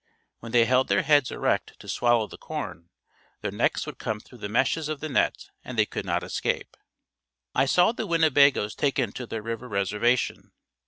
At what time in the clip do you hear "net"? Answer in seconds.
5.09-5.49